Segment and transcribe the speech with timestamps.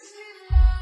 [0.00, 0.77] Don't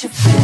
[0.00, 0.39] That you feel